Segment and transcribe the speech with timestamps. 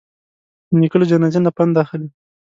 [0.79, 2.07] نیکه له جنازې نه پند اخلي.